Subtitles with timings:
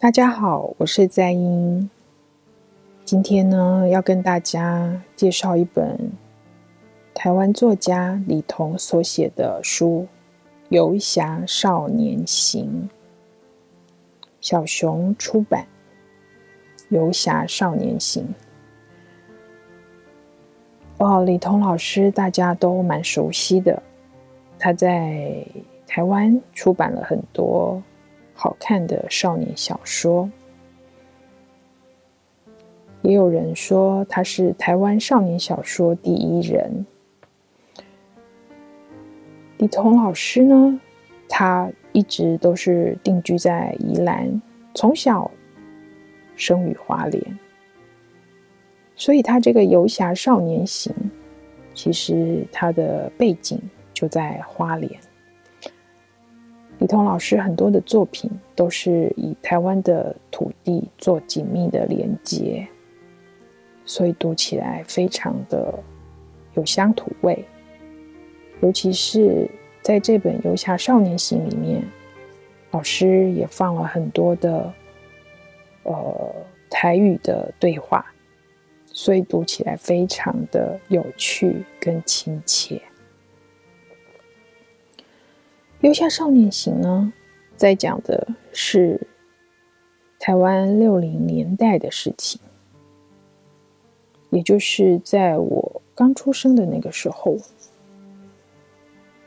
[0.00, 1.90] 大家好，我是在英。
[3.04, 6.10] 今天呢，要跟大家介绍一本
[7.12, 10.06] 台湾作家李彤所写的书
[10.70, 12.88] 《游侠少年行》，
[14.40, 15.66] 小熊出版
[16.88, 18.26] 《游侠少年行》。
[21.04, 23.82] 哦，李彤老师大家都蛮熟悉的，
[24.58, 25.44] 他在
[25.86, 27.82] 台湾出版了很多。
[28.42, 30.30] 好看的少年小说，
[33.02, 36.86] 也有人说他是台湾少年小说第一人。
[39.58, 40.80] 李彤老师呢，
[41.28, 44.40] 他一直都是定居在宜兰，
[44.74, 45.30] 从小
[46.34, 47.38] 生于花莲，
[48.96, 50.90] 所以他这个《游侠少年行》，
[51.74, 53.60] 其实他的背景
[53.92, 54.98] 就在花莲。
[56.80, 62.66] 李彤老师很多的作品都是以台湾的土地做紧密的连接，
[63.84, 65.78] 所以读起来非常的
[66.54, 67.44] 有乡土味。
[68.62, 69.46] 尤其是
[69.82, 71.82] 在这本《游侠少年行》里面，
[72.70, 74.72] 老师也放了很多的
[75.82, 76.34] 呃
[76.70, 78.04] 台语的对话，
[78.86, 82.76] 所以读起来非常的有趣跟亲切。
[85.80, 87.10] 《游侠少年行》呢，
[87.56, 89.00] 在讲的是
[90.18, 92.38] 台湾六零年代的事情，
[94.28, 97.34] 也就是在我刚出生的那个时候。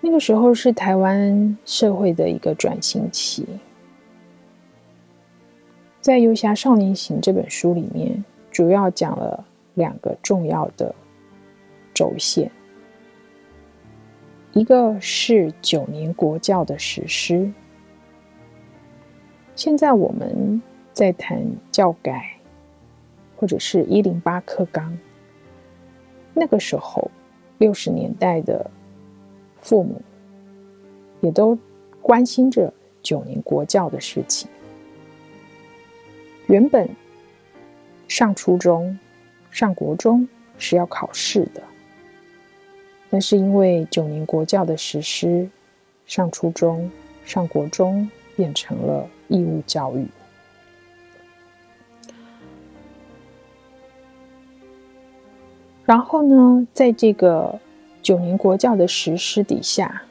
[0.00, 3.46] 那个时候是台湾社会的一个转型期。
[6.00, 10.94] 在《游侠少年行》这本书里面，主要讲了两个重要的
[11.92, 12.50] 轴线。
[14.52, 17.52] 一个是九年国教的实施。
[19.54, 20.60] 现在我们
[20.92, 22.38] 在谈教改，
[23.36, 24.96] 或者是一零八课纲。
[26.34, 27.10] 那个时候，
[27.58, 28.70] 六十年代的
[29.60, 30.00] 父母
[31.20, 31.58] 也都
[32.00, 32.72] 关心着
[33.02, 34.48] 九年国教的事情。
[36.46, 36.88] 原本
[38.06, 38.98] 上初中、
[39.50, 40.26] 上国中
[40.56, 41.62] 是要考试的。
[43.10, 45.48] 但是因为九年国教的实施，
[46.06, 46.90] 上初中、
[47.24, 50.06] 上国中变成了义务教育。
[55.84, 57.58] 然后呢，在这个
[58.02, 60.02] 九年国教的实施底下，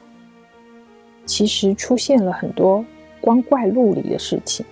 [1.24, 2.84] 其实出现了很多
[3.20, 4.66] 光怪陆离的事情，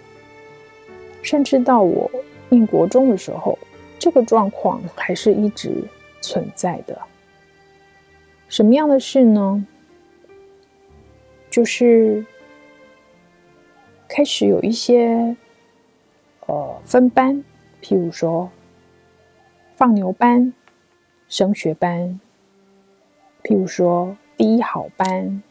[1.22, 2.10] 甚至到我
[2.48, 3.56] 念国中的时候，
[4.00, 5.84] 这个状况还是一直
[6.20, 7.00] 存在的。
[8.56, 9.66] 什么样的事呢？
[11.50, 12.24] 就是
[14.08, 15.36] 开始有一些
[16.46, 17.44] 呃分班，
[17.82, 18.50] 譬如说
[19.74, 20.54] 放牛班、
[21.28, 22.18] 升学班，
[23.42, 25.42] 譬如说第一好班，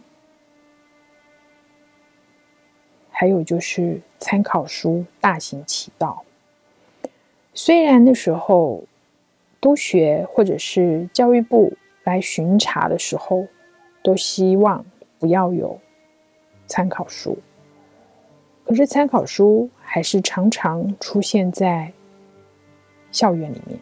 [3.11, 6.25] 还有就是参考书大行其道。
[7.53, 8.83] 虽然那时候
[9.61, 11.71] 督学或者是教育部。
[12.05, 13.45] 来巡查的时候，
[14.01, 14.85] 都希望
[15.19, 15.77] 不要有
[16.67, 17.37] 参考书。
[18.63, 21.91] 可是参考书还是常常出现在
[23.11, 23.77] 校园里面。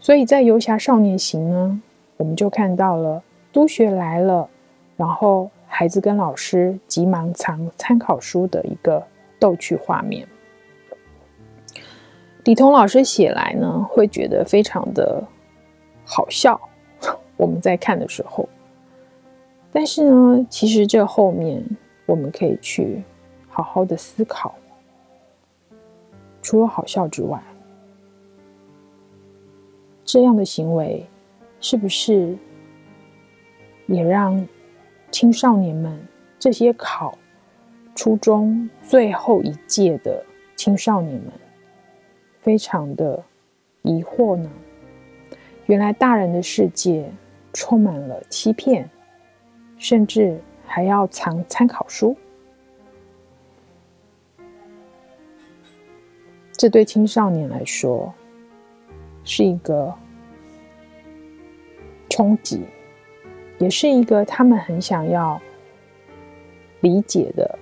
[0.00, 1.82] 所以在《游侠少年行》呢，
[2.16, 3.22] 我们就看到了
[3.52, 4.48] 督学来了，
[4.96, 9.04] 然后孩子跟老师急忙藏参考书的一个
[9.38, 10.26] 逗趣画面。
[12.44, 15.22] 李彤老师写来呢，会觉得非常的。
[16.04, 16.60] 好笑，
[17.36, 18.48] 我们在看的时候，
[19.72, 21.64] 但是呢，其实这后面
[22.06, 23.02] 我们可以去
[23.48, 24.54] 好好的思考。
[26.42, 27.42] 除了好笑之外，
[30.04, 31.06] 这样的行为
[31.58, 32.36] 是不是
[33.86, 34.46] 也让
[35.10, 35.98] 青少年们
[36.38, 37.16] 这些考
[37.94, 40.22] 初中最后一届的
[40.54, 41.32] 青少年们
[42.40, 43.24] 非常的
[43.80, 44.50] 疑惑呢？
[45.66, 47.10] 原来大人的世界
[47.54, 48.88] 充满了欺骗，
[49.78, 52.14] 甚至还要藏参考书。
[56.52, 58.12] 这对青少年来说
[59.24, 59.92] 是一个
[62.10, 62.62] 冲击，
[63.58, 65.40] 也是一个他们很想要
[66.80, 67.58] 理解的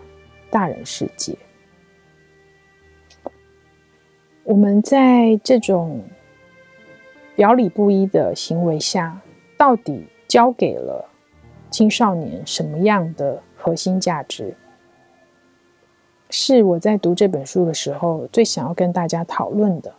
[0.50, 1.38] 大人世界。
[4.42, 6.02] 我们在这种。
[7.34, 9.20] 表里不一的行为下，
[9.56, 11.08] 到底教给了
[11.70, 14.54] 青少年什么样的核心价值？
[16.28, 19.92] 是我在读这本书的时候最想要跟大家讨论的。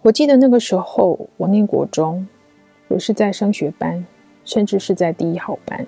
[0.00, 2.26] 我记得那个时候我念国中，
[2.88, 4.04] 我是在升学班，
[4.44, 5.86] 甚至是在第一号班。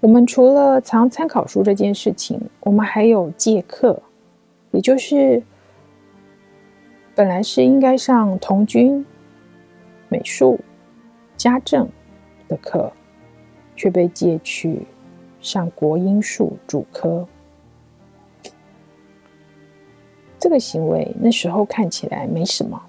[0.00, 4.02] 我们除了藏参考书这件事情，我们还有借课，
[4.70, 5.42] 也就是
[7.14, 9.04] 本来是应该上童军、
[10.08, 10.58] 美术、
[11.36, 11.88] 家政
[12.48, 12.90] 的课，
[13.76, 14.82] 却被借去
[15.40, 17.26] 上国英数主科。
[20.38, 22.80] 这个行为那时候看起来没什么，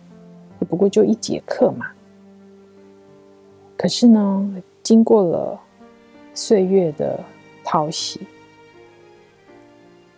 [0.70, 1.88] 不过就一节课嘛。
[3.76, 5.60] 可是呢，经过了
[6.34, 7.20] 岁月的
[7.64, 8.22] 淘洗，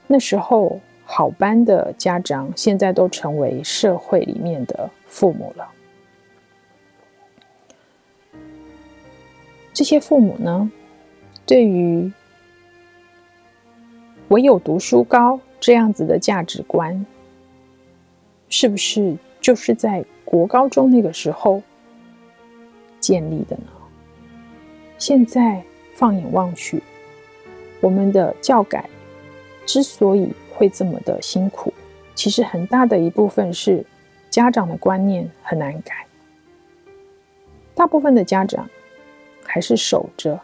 [0.06, 5.70] 那时候好班的家长现在都成为社会里面的父母了。
[9.74, 10.72] 这些父母呢，
[11.46, 12.12] 对于
[14.30, 17.06] 唯有读书高这样子的价值观，
[18.50, 21.62] 是不是就是在国高中那个时候
[23.00, 23.72] 建立的呢？
[24.98, 25.64] 现在
[25.96, 26.82] 放眼望去，
[27.82, 28.88] 我们的教改
[29.66, 31.74] 之所以会这么的辛苦，
[32.16, 33.86] 其实很大的一部分是
[34.30, 36.06] 家长的观念很难改。
[37.76, 38.70] 大部分的家长
[39.44, 40.40] 还是守着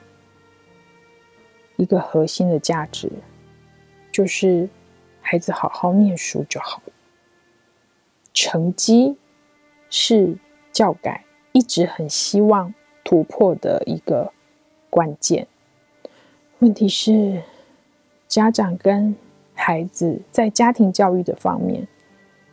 [1.78, 3.12] 一个核心的价值，
[4.12, 4.68] 就是
[5.22, 6.82] 孩子好好念书就好。
[8.34, 9.18] 成绩
[9.90, 10.36] 是
[10.72, 12.74] 教改一直很希望
[13.04, 14.32] 突破的一个
[14.90, 15.48] 关键。
[16.60, 17.42] 问题是，
[18.28, 19.16] 家长跟
[19.70, 21.88] 孩子在家庭教育的方面，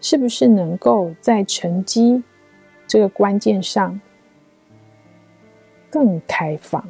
[0.02, 2.22] 是不是能够在成绩
[2.86, 3.98] 这个关键上
[5.88, 6.86] 更开放，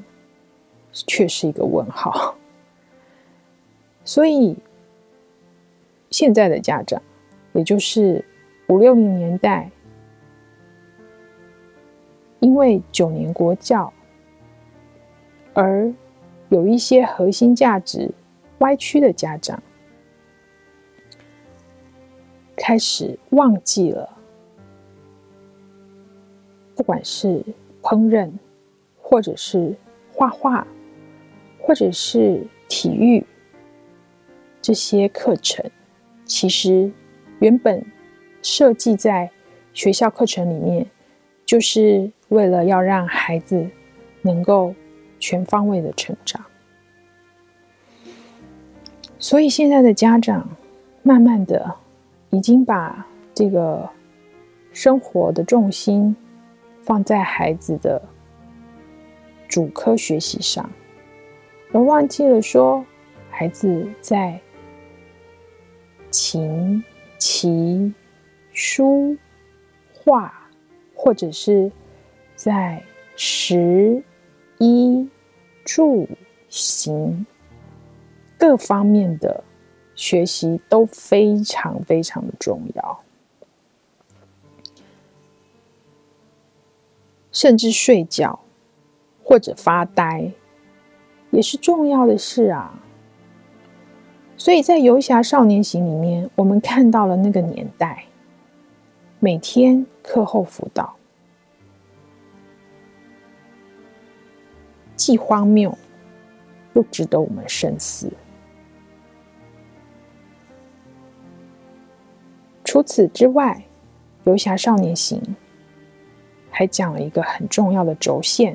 [0.92, 2.36] 却是一个问号。
[4.04, 4.56] 所以，
[6.10, 7.00] 现在的家长，
[7.52, 8.24] 也就是。
[8.68, 9.70] 五六零年代，
[12.40, 13.92] 因为九年国教，
[15.54, 15.94] 而
[16.48, 18.10] 有一些核心价值
[18.58, 19.62] 歪曲的家长，
[22.66, 24.10] 开始忘记了，
[26.74, 27.40] 不管是
[27.80, 28.28] 烹饪，
[29.00, 29.72] 或者是
[30.12, 30.66] 画画，
[31.60, 33.24] 或者是体育，
[34.60, 35.64] 这些课程，
[36.24, 36.90] 其实
[37.38, 37.86] 原本。
[38.42, 39.30] 设计在
[39.72, 40.86] 学校课程里面，
[41.44, 43.68] 就是为了要让孩子
[44.22, 44.74] 能够
[45.20, 46.44] 全方位的成长。
[49.20, 50.48] 所以现在的家长，
[51.02, 51.74] 慢慢的
[52.30, 53.88] 已经把这个
[54.72, 56.14] 生活的重心
[56.82, 58.00] 放在孩子的
[59.48, 60.68] 主科学习上，
[61.72, 62.84] 而忘记了说，
[63.30, 64.40] 孩子在
[66.10, 66.82] 琴
[67.18, 67.94] 棋。
[68.58, 69.14] 书
[69.92, 70.32] 画，
[70.94, 71.70] 或者是
[72.34, 72.82] 在
[73.16, 74.02] 食
[74.56, 75.06] 衣
[75.62, 76.08] 住
[76.48, 77.26] 行
[78.38, 79.44] 各方面的
[79.96, 83.00] 学习都非常非常的重要，
[87.32, 88.38] 甚至睡觉
[89.24, 90.30] 或者发呆
[91.32, 92.78] 也是重要的事啊。
[94.36, 98.04] 所以在《游侠少年行》里面，我们看到了那个年代。
[99.18, 100.94] 每天课后辅导，
[104.94, 105.76] 既荒谬
[106.74, 108.12] 又值得我们深思。
[112.76, 113.64] 除此之外，
[114.30, 115.18] 《游侠少年行》
[116.50, 118.54] 还讲了一个很重要的轴线，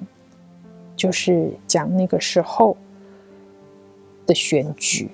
[0.95, 2.77] 就是讲那个时候
[4.27, 5.09] 的选举。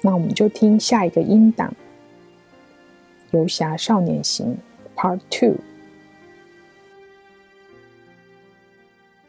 [0.00, 1.68] 那我们就听下一个音档。
[3.36, 4.56] 《游侠少年行》
[4.96, 5.56] Part Two。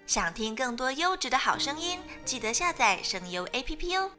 [0.05, 4.11] 想听更多优质的好声音，记得下载声优 APP 哦。